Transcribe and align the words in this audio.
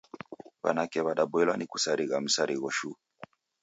W'anake 0.63 0.99
w'adaboilwa 1.05 1.55
ni 1.57 1.65
kusarigha 1.71 2.17
msarigho 2.25 2.69
shuu. 2.77 2.97